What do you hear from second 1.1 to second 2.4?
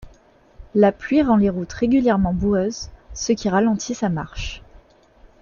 rend les routes régulièrement